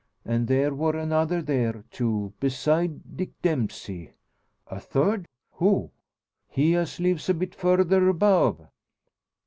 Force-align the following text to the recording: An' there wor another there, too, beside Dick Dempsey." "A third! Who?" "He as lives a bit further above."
An' 0.25 0.47
there 0.47 0.73
wor 0.73 0.95
another 0.95 1.43
there, 1.43 1.83
too, 1.91 2.33
beside 2.39 3.15
Dick 3.15 3.39
Dempsey." 3.43 4.13
"A 4.65 4.79
third! 4.79 5.27
Who?" 5.51 5.91
"He 6.49 6.73
as 6.73 6.99
lives 6.99 7.29
a 7.29 7.35
bit 7.35 7.53
further 7.53 8.09
above." 8.09 8.65